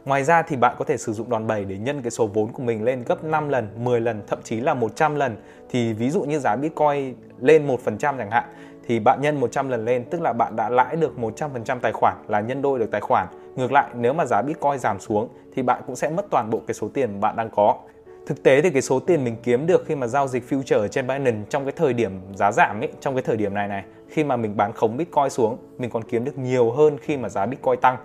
Ngoài 0.05 0.25
ra 0.25 0.43
thì 0.43 0.57
bạn 0.57 0.77
có 0.79 0.85
thể 0.85 0.97
sử 0.97 1.13
dụng 1.13 1.31
đòn 1.31 1.47
bẩy 1.47 1.65
để 1.65 1.79
nhân 1.79 2.03
cái 2.03 2.11
số 2.11 2.27
vốn 2.27 2.53
của 2.53 2.63
mình 2.63 2.85
lên 2.85 3.05
gấp 3.07 3.25
5 3.25 3.49
lần, 3.49 3.69
10 3.77 4.01
lần, 4.01 4.23
thậm 4.27 4.39
chí 4.43 4.61
là 4.61 4.75
100 4.75 5.15
lần. 5.15 5.37
Thì 5.71 5.93
ví 5.93 6.11
dụ 6.11 6.23
như 6.23 6.39
giá 6.39 6.57
Bitcoin 6.57 7.15
lên 7.41 7.67
1% 7.67 7.77
chẳng 7.99 8.31
hạn 8.31 8.45
thì 8.87 9.01
bạn 9.01 9.21
nhân 9.23 9.41
100 9.41 9.69
lần 9.69 9.85
lên 9.85 10.05
tức 10.11 10.21
là 10.21 10.33
bạn 10.33 10.57
đã 10.57 10.69
lãi 10.69 10.97
được 10.97 11.13
100% 11.19 11.79
tài 11.81 11.93
khoản 11.93 12.17
là 12.29 12.41
nhân 12.41 12.63
đôi 12.63 12.79
được 12.79 12.91
tài 12.91 13.01
khoản. 13.01 13.27
Ngược 13.57 13.73
lại 13.73 13.91
nếu 13.95 14.13
mà 14.13 14.27
giá 14.27 14.43
Bitcoin 14.43 14.79
giảm 14.79 15.01
xuống 15.01 15.29
thì 15.55 15.63
bạn 15.63 15.83
cũng 15.87 15.97
sẽ 15.97 16.11
mất 16.11 16.27
toàn 16.31 16.51
bộ 16.51 16.61
cái 16.67 16.75
số 16.75 16.89
tiền 16.95 17.21
bạn 17.21 17.37
đang 17.37 17.51
có. 17.51 17.79
Thực 18.27 18.43
tế 18.43 18.63
thì 18.63 18.71
cái 18.71 18.83
số 18.83 19.01
tiền 19.01 19.25
mình 19.25 19.37
kiếm 19.43 19.67
được 19.67 19.85
khi 19.87 19.95
mà 19.95 20.07
giao 20.07 20.29
dịch 20.29 20.45
future 20.51 20.79
ở 20.79 20.89
trên 20.89 21.07
Binance 21.07 21.47
trong 21.51 21.65
cái 21.65 21.73
thời 21.77 21.93
điểm 21.93 22.21
giá 22.35 22.53
giảm 22.53 22.81
ấy, 22.81 22.89
trong 23.01 23.15
cái 23.15 23.23
thời 23.23 23.37
điểm 23.37 23.55
này 23.55 23.69
này, 23.69 23.85
khi 24.09 24.25
mà 24.25 24.37
mình 24.37 24.57
bán 24.57 24.73
khống 24.73 24.97
Bitcoin 24.97 25.31
xuống, 25.31 25.59
mình 25.79 25.91
còn 25.91 26.05
kiếm 26.05 26.25
được 26.25 26.39
nhiều 26.39 26.71
hơn 26.71 26.97
khi 27.01 27.17
mà 27.17 27.29
giá 27.29 27.47
Bitcoin 27.47 27.81
tăng. 27.81 27.97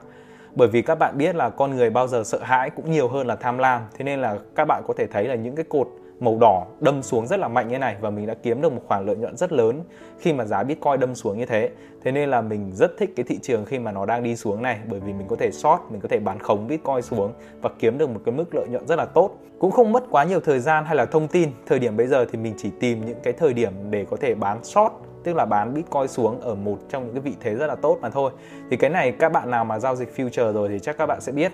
Bởi 0.55 0.67
vì 0.67 0.81
các 0.81 0.95
bạn 0.95 1.17
biết 1.17 1.35
là 1.35 1.49
con 1.49 1.75
người 1.75 1.89
bao 1.89 2.07
giờ 2.07 2.23
sợ 2.25 2.39
hãi 2.43 2.69
cũng 2.69 2.91
nhiều 2.91 3.07
hơn 3.07 3.27
là 3.27 3.35
tham 3.35 3.57
lam, 3.57 3.81
thế 3.97 4.05
nên 4.05 4.21
là 4.21 4.37
các 4.55 4.65
bạn 4.65 4.83
có 4.87 4.93
thể 4.97 5.07
thấy 5.07 5.23
là 5.23 5.35
những 5.35 5.55
cái 5.55 5.65
cột 5.69 5.87
màu 6.19 6.37
đỏ 6.41 6.65
đâm 6.79 7.03
xuống 7.03 7.27
rất 7.27 7.39
là 7.39 7.47
mạnh 7.47 7.67
như 7.67 7.77
này 7.77 7.95
và 8.01 8.09
mình 8.09 8.27
đã 8.27 8.33
kiếm 8.33 8.61
được 8.61 8.73
một 8.73 8.81
khoản 8.87 9.05
lợi 9.05 9.15
nhuận 9.15 9.37
rất 9.37 9.51
lớn 9.51 9.83
khi 10.19 10.33
mà 10.33 10.45
giá 10.45 10.63
Bitcoin 10.63 10.99
đâm 10.99 11.15
xuống 11.15 11.37
như 11.37 11.45
thế. 11.45 11.69
Thế 12.03 12.11
nên 12.11 12.29
là 12.29 12.41
mình 12.41 12.71
rất 12.73 12.97
thích 12.97 13.13
cái 13.15 13.23
thị 13.23 13.39
trường 13.41 13.65
khi 13.65 13.79
mà 13.79 13.91
nó 13.91 14.05
đang 14.05 14.23
đi 14.23 14.35
xuống 14.35 14.61
này 14.61 14.79
bởi 14.89 14.99
vì 14.99 15.13
mình 15.13 15.27
có 15.27 15.35
thể 15.35 15.51
short, 15.51 15.81
mình 15.89 16.01
có 16.01 16.07
thể 16.07 16.19
bán 16.19 16.39
khống 16.39 16.67
Bitcoin 16.67 17.01
xuống 17.01 17.33
và 17.61 17.69
kiếm 17.79 17.97
được 17.97 18.09
một 18.09 18.19
cái 18.25 18.35
mức 18.35 18.55
lợi 18.55 18.67
nhuận 18.67 18.87
rất 18.87 18.95
là 18.95 19.05
tốt. 19.05 19.31
Cũng 19.59 19.71
không 19.71 19.91
mất 19.91 20.03
quá 20.09 20.23
nhiều 20.23 20.39
thời 20.39 20.59
gian 20.59 20.85
hay 20.85 20.95
là 20.95 21.05
thông 21.05 21.27
tin. 21.27 21.49
Thời 21.65 21.79
điểm 21.79 21.97
bây 21.97 22.07
giờ 22.07 22.25
thì 22.31 22.39
mình 22.39 22.53
chỉ 22.57 22.71
tìm 22.79 23.05
những 23.05 23.19
cái 23.23 23.33
thời 23.33 23.53
điểm 23.53 23.73
để 23.89 24.05
có 24.09 24.17
thể 24.17 24.35
bán 24.35 24.63
short 24.63 24.93
tức 25.23 25.35
là 25.35 25.45
bán 25.45 25.73
Bitcoin 25.73 26.07
xuống 26.07 26.41
ở 26.41 26.55
một 26.55 26.77
trong 26.89 27.05
những 27.05 27.13
cái 27.13 27.21
vị 27.21 27.33
thế 27.39 27.55
rất 27.55 27.67
là 27.67 27.75
tốt 27.75 27.97
mà 28.01 28.09
thôi. 28.09 28.31
Thì 28.69 28.77
cái 28.77 28.89
này 28.89 29.11
các 29.11 29.31
bạn 29.31 29.51
nào 29.51 29.65
mà 29.65 29.79
giao 29.79 29.95
dịch 29.95 30.13
future 30.15 30.53
rồi 30.53 30.69
thì 30.69 30.79
chắc 30.79 30.97
các 30.97 31.05
bạn 31.05 31.21
sẽ 31.21 31.31
biết. 31.31 31.51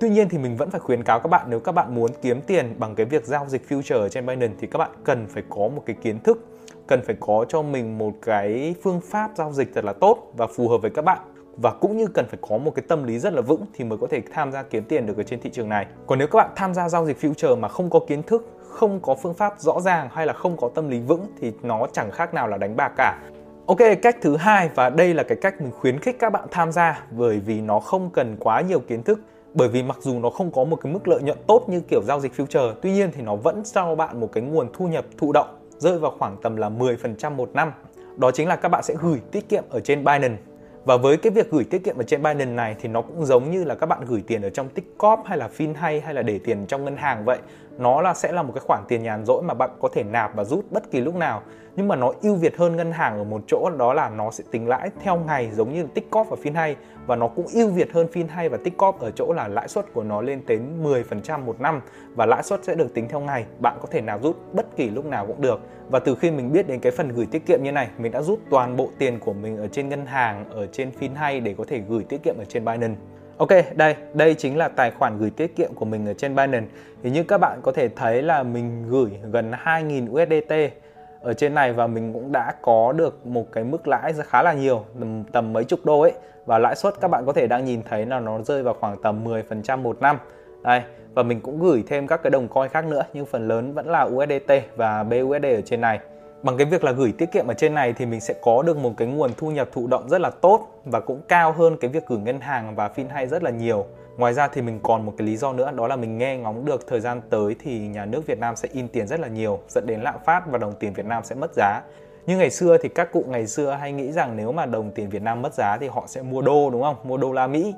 Tuy 0.00 0.08
nhiên 0.08 0.28
thì 0.28 0.38
mình 0.38 0.56
vẫn 0.56 0.70
phải 0.70 0.80
khuyến 0.80 1.02
cáo 1.02 1.20
các 1.20 1.28
bạn 1.28 1.46
nếu 1.50 1.60
các 1.60 1.72
bạn 1.72 1.94
muốn 1.94 2.10
kiếm 2.22 2.40
tiền 2.40 2.74
bằng 2.78 2.94
cái 2.94 3.06
việc 3.06 3.26
giao 3.26 3.46
dịch 3.48 3.62
future 3.68 4.00
ở 4.00 4.08
trên 4.08 4.26
Binance 4.26 4.54
thì 4.60 4.66
các 4.66 4.78
bạn 4.78 4.90
cần 5.04 5.26
phải 5.26 5.42
có 5.48 5.68
một 5.68 5.82
cái 5.86 5.96
kiến 6.02 6.20
thức, 6.20 6.48
cần 6.86 7.02
phải 7.06 7.16
có 7.20 7.46
cho 7.48 7.62
mình 7.62 7.98
một 7.98 8.12
cái 8.22 8.74
phương 8.82 9.00
pháp 9.00 9.30
giao 9.34 9.52
dịch 9.52 9.70
thật 9.74 9.84
là 9.84 9.92
tốt 9.92 10.32
và 10.36 10.46
phù 10.46 10.68
hợp 10.68 10.78
với 10.78 10.90
các 10.90 11.02
bạn 11.02 11.18
và 11.56 11.70
cũng 11.70 11.96
như 11.96 12.06
cần 12.06 12.26
phải 12.28 12.38
có 12.48 12.58
một 12.58 12.74
cái 12.74 12.84
tâm 12.88 13.04
lý 13.04 13.18
rất 13.18 13.32
là 13.32 13.40
vững 13.40 13.66
thì 13.74 13.84
mới 13.84 13.98
có 13.98 14.06
thể 14.10 14.22
tham 14.32 14.52
gia 14.52 14.62
kiếm 14.62 14.84
tiền 14.84 15.06
được 15.06 15.16
ở 15.16 15.22
trên 15.22 15.40
thị 15.40 15.50
trường 15.50 15.68
này. 15.68 15.86
Còn 16.06 16.18
nếu 16.18 16.28
các 16.28 16.36
bạn 16.36 16.50
tham 16.56 16.74
gia 16.74 16.88
giao 16.88 17.06
dịch 17.06 17.20
future 17.20 17.60
mà 17.60 17.68
không 17.68 17.90
có 17.90 18.00
kiến 18.06 18.22
thức, 18.22 18.48
không 18.68 19.00
có 19.00 19.14
phương 19.22 19.34
pháp 19.34 19.54
rõ 19.58 19.80
ràng 19.80 20.08
hay 20.12 20.26
là 20.26 20.32
không 20.32 20.56
có 20.56 20.70
tâm 20.74 20.88
lý 20.88 21.00
vững 21.00 21.26
thì 21.40 21.52
nó 21.62 21.86
chẳng 21.92 22.10
khác 22.10 22.34
nào 22.34 22.48
là 22.48 22.56
đánh 22.56 22.76
bạc 22.76 22.92
cả. 22.96 23.18
Ok, 23.66 23.78
cách 24.02 24.16
thứ 24.22 24.36
hai 24.36 24.70
và 24.74 24.90
đây 24.90 25.14
là 25.14 25.22
cái 25.22 25.38
cách 25.40 25.60
mình 25.60 25.70
khuyến 25.70 25.98
khích 25.98 26.16
các 26.18 26.30
bạn 26.30 26.44
tham 26.50 26.72
gia 26.72 27.04
bởi 27.10 27.40
vì 27.40 27.60
nó 27.60 27.80
không 27.80 28.10
cần 28.10 28.36
quá 28.40 28.60
nhiều 28.60 28.80
kiến 28.80 29.02
thức 29.02 29.20
bởi 29.54 29.68
vì 29.68 29.82
mặc 29.82 29.98
dù 30.00 30.20
nó 30.20 30.30
không 30.30 30.50
có 30.50 30.64
một 30.64 30.76
cái 30.76 30.92
mức 30.92 31.08
lợi 31.08 31.22
nhuận 31.22 31.38
tốt 31.46 31.64
như 31.68 31.80
kiểu 31.80 32.02
giao 32.02 32.20
dịch 32.20 32.32
future, 32.36 32.74
tuy 32.82 32.92
nhiên 32.92 33.10
thì 33.12 33.22
nó 33.22 33.36
vẫn 33.36 33.62
cho 33.74 33.94
bạn 33.94 34.20
một 34.20 34.32
cái 34.32 34.42
nguồn 34.42 34.68
thu 34.72 34.88
nhập 34.88 35.04
thụ 35.18 35.32
động, 35.32 35.58
rơi 35.78 35.98
vào 35.98 36.12
khoảng 36.18 36.36
tầm 36.42 36.56
là 36.56 36.68
10% 36.68 37.30
một 37.30 37.50
năm 37.54 37.72
đó 38.16 38.30
chính 38.30 38.48
là 38.48 38.56
các 38.56 38.68
bạn 38.68 38.82
sẽ 38.82 38.94
gửi 39.00 39.20
tiết 39.30 39.48
kiệm 39.48 39.64
ở 39.70 39.80
trên 39.80 40.04
Binance 40.04 40.42
và 40.84 40.96
với 40.96 41.16
cái 41.16 41.30
việc 41.30 41.50
gửi 41.50 41.64
tiết 41.64 41.84
kiệm 41.84 41.96
ở 41.96 42.02
trên 42.02 42.22
Binance 42.22 42.52
này 42.52 42.76
thì 42.80 42.88
nó 42.88 43.02
cũng 43.02 43.26
giống 43.26 43.50
như 43.50 43.64
là 43.64 43.74
các 43.74 43.86
bạn 43.86 44.00
gửi 44.06 44.22
tiền 44.26 44.42
ở 44.42 44.50
trong 44.50 44.68
tiktok 44.68 45.22
hay 45.24 45.38
là 45.38 45.48
FinHay 45.58 46.00
hay 46.04 46.14
là 46.14 46.22
để 46.22 46.38
tiền 46.44 46.66
trong 46.66 46.84
ngân 46.84 46.96
hàng 46.96 47.24
vậy. 47.24 47.38
Nó 47.78 48.00
là 48.00 48.14
sẽ 48.14 48.32
là 48.32 48.42
một 48.42 48.52
cái 48.54 48.62
khoản 48.66 48.84
tiền 48.88 49.02
nhàn 49.02 49.24
rỗi 49.24 49.42
mà 49.42 49.54
bạn 49.54 49.70
có 49.80 49.88
thể 49.92 50.02
nạp 50.02 50.34
và 50.34 50.44
rút 50.44 50.64
bất 50.70 50.90
kỳ 50.90 51.00
lúc 51.00 51.14
nào. 51.14 51.42
Nhưng 51.76 51.88
mà 51.88 51.96
nó 51.96 52.12
ưu 52.22 52.34
việt 52.34 52.56
hơn 52.56 52.76
ngân 52.76 52.92
hàng 52.92 53.18
ở 53.18 53.24
một 53.24 53.40
chỗ 53.46 53.70
đó 53.78 53.94
là 53.94 54.10
nó 54.10 54.30
sẽ 54.30 54.44
tính 54.50 54.68
lãi 54.68 54.90
theo 55.02 55.16
ngày 55.16 55.50
giống 55.52 55.72
như 55.72 55.86
Tích-cóp 55.94 56.24
và 56.24 56.36
FinHay 56.42 56.74
và 57.06 57.16
nó 57.16 57.28
cũng 57.28 57.46
ưu 57.54 57.68
việt 57.68 57.92
hơn 57.92 58.06
FinHay 58.12 58.50
và 58.50 58.58
Tích-cóp 58.64 58.92
ở 58.98 59.10
chỗ 59.10 59.32
là 59.32 59.48
lãi 59.48 59.68
suất 59.68 59.92
của 59.92 60.02
nó 60.02 60.20
lên 60.22 60.40
đến 60.46 60.82
10% 60.82 61.40
một 61.44 61.60
năm 61.60 61.80
và 62.14 62.26
lãi 62.26 62.42
suất 62.42 62.64
sẽ 62.64 62.74
được 62.74 62.94
tính 62.94 63.08
theo 63.08 63.20
ngày. 63.20 63.44
Bạn 63.58 63.78
có 63.80 63.88
thể 63.90 64.00
nào 64.00 64.18
rút 64.22 64.36
bất 64.52 64.76
kỳ 64.76 64.90
lúc 64.90 65.04
nào 65.04 65.26
cũng 65.26 65.40
được. 65.40 65.60
Và 65.90 65.98
từ 65.98 66.14
khi 66.14 66.30
mình 66.30 66.52
biết 66.52 66.68
đến 66.68 66.80
cái 66.80 66.92
phần 66.92 67.08
gửi 67.08 67.26
tiết 67.30 67.46
kiệm 67.46 67.58
như 67.62 67.72
này, 67.72 67.88
mình 67.98 68.12
đã 68.12 68.22
rút 68.22 68.38
toàn 68.50 68.76
bộ 68.76 68.88
tiền 68.98 69.18
của 69.18 69.32
mình 69.32 69.56
ở 69.56 69.68
trên 69.68 69.88
ngân 69.88 70.06
hàng, 70.06 70.44
ở 70.50 70.66
trên 70.66 70.90
FinHay 71.00 71.42
để 71.42 71.54
có 71.58 71.64
thể 71.68 71.82
gửi 71.88 72.04
tiết 72.04 72.22
kiệm 72.22 72.34
ở 72.38 72.44
trên 72.44 72.64
Binance. 72.64 73.00
Ok, 73.36 73.48
đây, 73.74 73.96
đây 74.14 74.34
chính 74.34 74.58
là 74.58 74.68
tài 74.68 74.90
khoản 74.90 75.18
gửi 75.18 75.30
tiết 75.30 75.56
kiệm 75.56 75.74
của 75.74 75.84
mình 75.84 76.06
ở 76.06 76.14
trên 76.14 76.36
Binance. 76.36 76.66
Thì 77.02 77.10
như 77.10 77.22
các 77.22 77.38
bạn 77.38 77.60
có 77.62 77.72
thể 77.72 77.88
thấy 77.88 78.22
là 78.22 78.42
mình 78.42 78.84
gửi 78.88 79.10
gần 79.32 79.50
2.000 79.50 80.10
USDT 80.10 80.76
ở 81.20 81.34
trên 81.34 81.54
này 81.54 81.72
và 81.72 81.86
mình 81.86 82.12
cũng 82.12 82.32
đã 82.32 82.54
có 82.62 82.92
được 82.92 83.26
một 83.26 83.46
cái 83.52 83.64
mức 83.64 83.88
lãi 83.88 84.12
khá 84.26 84.42
là 84.42 84.52
nhiều, 84.52 84.84
tầm, 85.00 85.24
tầm 85.32 85.52
mấy 85.52 85.64
chục 85.64 85.80
đô 85.84 86.00
ấy. 86.00 86.12
Và 86.46 86.58
lãi 86.58 86.76
suất 86.76 86.94
các 87.00 87.08
bạn 87.08 87.26
có 87.26 87.32
thể 87.32 87.46
đang 87.46 87.64
nhìn 87.64 87.82
thấy 87.82 88.06
là 88.06 88.20
nó 88.20 88.42
rơi 88.42 88.62
vào 88.62 88.74
khoảng 88.80 89.02
tầm 89.02 89.24
10% 89.24 89.78
một 89.78 90.00
năm. 90.00 90.18
Đây, 90.62 90.82
và 91.14 91.22
mình 91.22 91.40
cũng 91.40 91.60
gửi 91.62 91.84
thêm 91.86 92.06
các 92.06 92.22
cái 92.22 92.30
đồng 92.30 92.48
coin 92.48 92.68
khác 92.68 92.84
nữa 92.84 93.02
nhưng 93.12 93.26
phần 93.26 93.48
lớn 93.48 93.74
vẫn 93.74 93.90
là 93.90 94.02
USDT 94.02 94.52
và 94.76 95.02
BUSD 95.02 95.44
ở 95.44 95.60
trên 95.64 95.80
này 95.80 96.00
bằng 96.44 96.56
cái 96.56 96.66
việc 96.66 96.84
là 96.84 96.92
gửi 96.92 97.12
tiết 97.18 97.32
kiệm 97.32 97.46
ở 97.46 97.54
trên 97.54 97.74
này 97.74 97.92
thì 97.92 98.06
mình 98.06 98.20
sẽ 98.20 98.34
có 98.42 98.62
được 98.62 98.76
một 98.76 98.92
cái 98.96 99.08
nguồn 99.08 99.30
thu 99.36 99.50
nhập 99.50 99.68
thụ 99.72 99.86
động 99.86 100.08
rất 100.08 100.20
là 100.20 100.30
tốt 100.30 100.68
và 100.84 101.00
cũng 101.00 101.20
cao 101.28 101.52
hơn 101.52 101.76
cái 101.80 101.90
việc 101.90 102.06
gửi 102.06 102.18
ngân 102.18 102.40
hàng 102.40 102.74
và 102.74 102.90
FinHay 102.96 103.26
rất 103.26 103.42
là 103.42 103.50
nhiều. 103.50 103.86
Ngoài 104.16 104.34
ra 104.34 104.48
thì 104.48 104.62
mình 104.62 104.80
còn 104.82 105.06
một 105.06 105.14
cái 105.18 105.26
lý 105.26 105.36
do 105.36 105.52
nữa 105.52 105.72
đó 105.74 105.86
là 105.86 105.96
mình 105.96 106.18
nghe 106.18 106.36
ngóng 106.36 106.64
được 106.64 106.86
thời 106.86 107.00
gian 107.00 107.20
tới 107.30 107.56
thì 107.58 107.78
nhà 107.78 108.04
nước 108.04 108.26
Việt 108.26 108.38
Nam 108.38 108.56
sẽ 108.56 108.68
in 108.72 108.88
tiền 108.88 109.06
rất 109.06 109.20
là 109.20 109.28
nhiều 109.28 109.58
dẫn 109.68 109.86
đến 109.86 110.00
lạm 110.00 110.14
phát 110.24 110.46
và 110.46 110.58
đồng 110.58 110.74
tiền 110.74 110.92
Việt 110.92 111.06
Nam 111.06 111.24
sẽ 111.24 111.34
mất 111.34 111.50
giá. 111.56 111.80
Như 112.26 112.36
ngày 112.36 112.50
xưa 112.50 112.78
thì 112.78 112.88
các 112.88 113.12
cụ 113.12 113.24
ngày 113.28 113.46
xưa 113.46 113.70
hay 113.70 113.92
nghĩ 113.92 114.12
rằng 114.12 114.36
nếu 114.36 114.52
mà 114.52 114.66
đồng 114.66 114.90
tiền 114.90 115.10
Việt 115.10 115.22
Nam 115.22 115.42
mất 115.42 115.54
giá 115.54 115.76
thì 115.80 115.88
họ 115.88 116.04
sẽ 116.06 116.22
mua 116.22 116.42
đô 116.42 116.70
đúng 116.70 116.82
không? 116.82 116.96
Mua 117.04 117.16
đô 117.16 117.32
la 117.32 117.46
Mỹ. 117.46 117.74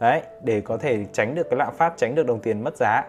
Đấy, 0.00 0.22
để 0.42 0.60
có 0.60 0.76
thể 0.76 1.04
tránh 1.12 1.34
được 1.34 1.50
cái 1.50 1.58
lạm 1.58 1.74
phát, 1.76 1.94
tránh 1.96 2.14
được 2.14 2.26
đồng 2.26 2.40
tiền 2.40 2.64
mất 2.64 2.76
giá. 2.76 3.02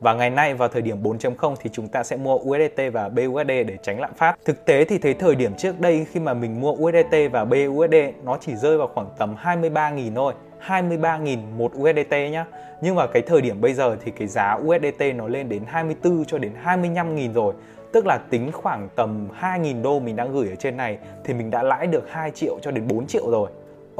Và 0.00 0.14
ngày 0.14 0.30
nay 0.30 0.54
vào 0.54 0.68
thời 0.68 0.82
điểm 0.82 1.02
4.0 1.02 1.54
thì 1.60 1.70
chúng 1.72 1.88
ta 1.88 2.02
sẽ 2.02 2.16
mua 2.16 2.34
USDT 2.34 2.82
và 2.92 3.08
BUSD 3.08 3.48
để 3.48 3.76
tránh 3.82 4.00
lạm 4.00 4.14
phát. 4.14 4.36
Thực 4.44 4.64
tế 4.64 4.84
thì 4.84 4.98
thấy 4.98 5.14
thời 5.14 5.34
điểm 5.34 5.54
trước 5.54 5.80
đây 5.80 6.06
khi 6.12 6.20
mà 6.20 6.34
mình 6.34 6.60
mua 6.60 6.72
USDT 6.72 7.16
và 7.32 7.44
BUSD 7.44 7.94
nó 8.24 8.38
chỉ 8.40 8.56
rơi 8.56 8.78
vào 8.78 8.88
khoảng 8.94 9.08
tầm 9.18 9.36
23.000 9.42 10.14
thôi. 10.14 10.34
23.000 10.66 11.38
một 11.56 11.72
USDT 11.76 12.12
nhá. 12.32 12.46
Nhưng 12.80 12.94
mà 12.94 13.06
cái 13.06 13.22
thời 13.22 13.40
điểm 13.40 13.60
bây 13.60 13.74
giờ 13.74 13.96
thì 14.04 14.10
cái 14.10 14.28
giá 14.28 14.58
USDT 14.64 15.02
nó 15.16 15.28
lên 15.28 15.48
đến 15.48 15.62
24 15.66 16.24
cho 16.24 16.38
đến 16.38 16.52
25.000 16.64 17.32
rồi. 17.32 17.54
Tức 17.92 18.06
là 18.06 18.18
tính 18.30 18.52
khoảng 18.52 18.88
tầm 18.96 19.28
2.000 19.40 19.82
đô 19.82 20.00
mình 20.00 20.16
đang 20.16 20.32
gửi 20.32 20.48
ở 20.48 20.54
trên 20.54 20.76
này 20.76 20.98
thì 21.24 21.34
mình 21.34 21.50
đã 21.50 21.62
lãi 21.62 21.86
được 21.86 22.10
2 22.10 22.30
triệu 22.30 22.58
cho 22.62 22.70
đến 22.70 22.88
4 22.88 23.06
triệu 23.06 23.30
rồi. 23.30 23.50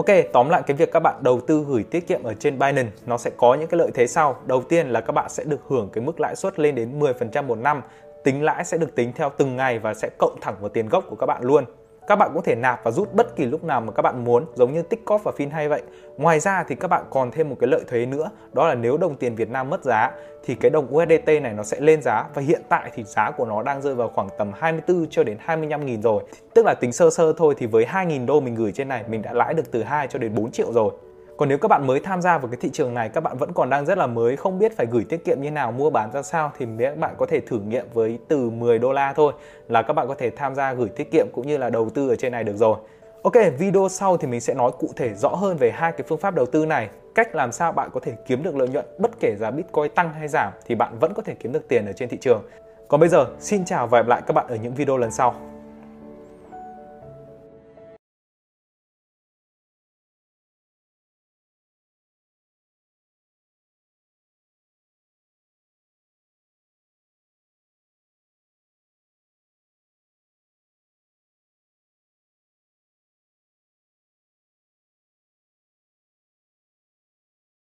Ok, 0.00 0.16
tóm 0.33 0.49
lại 0.49 0.62
cái 0.66 0.76
việc 0.76 0.92
các 0.92 1.00
bạn 1.00 1.14
đầu 1.21 1.40
tư 1.40 1.64
gửi 1.69 1.85
tiết 1.90 2.09
kiệm 2.09 2.23
ở 2.23 2.35
trên 2.35 2.59
Binance 2.59 2.90
nó 3.07 3.19
sẽ 3.19 3.30
có 3.37 3.54
những 3.54 3.69
cái 3.69 3.78
lợi 3.78 3.90
thế 3.95 4.07
sau. 4.07 4.37
Đầu 4.47 4.62
tiên 4.62 4.88
là 4.88 5.00
các 5.00 5.12
bạn 5.12 5.30
sẽ 5.30 5.45
được 5.45 5.61
hưởng 5.69 5.88
cái 5.92 6.04
mức 6.04 6.21
lãi 6.21 6.37
suất 6.37 6.59
lên 6.59 6.75
đến 6.75 7.00
10% 7.00 7.47
một 7.47 7.59
năm. 7.59 7.83
Tính 8.25 8.42
lãi 8.42 8.64
sẽ 8.64 8.78
được 8.78 8.95
tính 8.95 9.12
theo 9.16 9.30
từng 9.38 9.57
ngày 9.57 9.78
và 9.78 9.95
sẽ 9.95 10.09
cộng 10.19 10.38
thẳng 10.40 10.54
vào 10.61 10.69
tiền 10.69 10.88
gốc 10.88 11.04
của 11.09 11.16
các 11.16 11.26
bạn 11.26 11.42
luôn 11.42 11.64
các 12.11 12.17
bạn 12.17 12.31
có 12.35 12.40
thể 12.40 12.55
nạp 12.55 12.85
và 12.85 12.90
rút 12.90 13.14
bất 13.14 13.37
kỳ 13.37 13.45
lúc 13.45 13.64
nào 13.64 13.81
mà 13.81 13.93
các 13.93 14.02
bạn 14.02 14.25
muốn, 14.25 14.47
giống 14.55 14.73
như 14.73 14.83
Tích 14.83 15.02
và 15.25 15.33
Fin 15.37 15.50
hay 15.50 15.69
vậy. 15.69 15.83
Ngoài 16.17 16.40
ra 16.40 16.64
thì 16.69 16.75
các 16.75 16.88
bạn 16.88 17.05
còn 17.11 17.31
thêm 17.31 17.49
một 17.49 17.57
cái 17.61 17.69
lợi 17.69 17.81
thế 17.88 18.07
nữa, 18.07 18.31
đó 18.52 18.69
là 18.69 18.75
nếu 18.75 18.97
đồng 18.97 19.17
tiền 19.17 19.35
Việt 19.35 19.50
Nam 19.50 19.71
mất 19.71 19.85
giá, 19.85 20.11
thì 20.45 20.55
cái 20.55 20.71
đồng 20.71 20.95
USDT 20.95 21.29
này 21.43 21.52
nó 21.52 21.62
sẽ 21.62 21.81
lên 21.81 22.02
giá 22.02 22.25
và 22.35 22.43
hiện 22.43 22.62
tại 22.69 22.90
thì 22.95 23.05
giá 23.05 23.31
của 23.31 23.47
nó 23.47 23.62
đang 23.62 23.83
rơi 23.83 23.95
vào 23.95 24.09
khoảng 24.09 24.29
tầm 24.38 24.52
24 24.59 25.07
cho 25.11 25.25
đến 25.25 25.37
25 25.40 25.87
nghìn 25.87 26.02
rồi. 26.02 26.23
Tức 26.55 26.67
là 26.67 26.75
tính 26.75 26.93
sơ 26.93 27.11
sơ 27.11 27.33
thôi 27.37 27.55
thì 27.59 27.67
với 27.67 27.85
2.000 27.85 28.26
đô 28.26 28.40
mình 28.40 28.55
gửi 28.55 28.73
trên 28.73 28.88
này, 28.88 29.05
mình 29.09 29.23
đã 29.23 29.33
lãi 29.33 29.55
được 29.55 29.71
từ 29.71 29.83
2 29.83 30.09
cho 30.09 30.19
đến 30.19 30.35
4 30.35 30.50
triệu 30.50 30.73
rồi. 30.73 30.93
Còn 31.41 31.49
nếu 31.49 31.59
các 31.59 31.69
bạn 31.69 31.87
mới 31.87 32.01
tham 32.01 32.23
gia 32.23 32.39
vào 32.39 32.49
cái 32.49 32.59
thị 32.61 32.71
trường 32.73 32.95
này, 32.95 33.09
các 33.09 33.21
bạn 33.21 33.37
vẫn 33.37 33.53
còn 33.53 33.71
đang 33.71 33.87
rất 33.87 33.99
là 33.99 34.07
mới, 34.07 34.37
không 34.37 34.59
biết 34.59 34.77
phải 34.77 34.87
gửi 34.91 35.05
tiết 35.09 35.25
kiệm 35.25 35.41
như 35.41 35.51
nào, 35.51 35.73
mua 35.73 35.91
bán 35.91 36.13
ra 36.13 36.23
sao 36.23 36.53
thì 36.59 36.67
các 36.79 36.99
bạn 36.99 37.15
có 37.19 37.27
thể 37.27 37.41
thử 37.41 37.59
nghiệm 37.59 37.87
với 37.95 38.19
từ 38.29 38.51
10 38.51 38.79
đô 38.79 38.93
la 38.93 39.13
thôi 39.13 39.33
là 39.69 39.83
các 39.83 39.93
bạn 39.93 40.09
có 40.09 40.15
thể 40.15 40.31
tham 40.31 40.55
gia 40.55 40.73
gửi 40.73 40.89
tiết 40.89 41.11
kiệm 41.11 41.27
cũng 41.33 41.47
như 41.47 41.57
là 41.57 41.71
đầu 41.71 41.91
tư 41.91 42.09
ở 42.09 42.17
trên 42.17 42.33
này 42.33 42.45
được 42.45 42.57
rồi. 42.57 42.77
Ok, 43.23 43.33
video 43.59 43.89
sau 43.91 44.17
thì 44.17 44.29
mình 44.29 44.41
sẽ 44.41 44.55
nói 44.55 44.71
cụ 44.79 44.89
thể 44.97 45.15
rõ 45.15 45.29
hơn 45.29 45.57
về 45.57 45.71
hai 45.71 45.93
cái 45.93 46.05
phương 46.09 46.19
pháp 46.19 46.35
đầu 46.35 46.47
tư 46.47 46.67
này, 46.67 46.89
cách 47.15 47.35
làm 47.35 47.53
sao 47.53 47.73
bạn 47.73 47.91
có 47.93 48.01
thể 48.01 48.13
kiếm 48.27 48.43
được 48.43 48.57
lợi 48.57 48.69
nhuận 48.69 48.85
bất 48.99 49.11
kể 49.21 49.35
giá 49.39 49.51
Bitcoin 49.51 49.95
tăng 49.95 50.13
hay 50.13 50.29
giảm 50.29 50.53
thì 50.67 50.75
bạn 50.75 50.99
vẫn 51.01 51.15
có 51.15 51.23
thể 51.23 51.35
kiếm 51.35 51.53
được 51.53 51.69
tiền 51.69 51.87
ở 51.87 51.93
trên 51.93 52.09
thị 52.09 52.19
trường. 52.21 52.43
Còn 52.89 53.01
bây 53.01 53.09
giờ, 53.09 53.27
xin 53.39 53.65
chào 53.65 53.87
và 53.87 53.99
hẹn 53.99 54.07
gặp 54.07 54.11
lại 54.11 54.23
các 54.27 54.35
bạn 54.35 54.47
ở 54.49 54.57
những 54.57 54.75
video 54.75 54.97
lần 54.97 55.11
sau. 55.11 55.50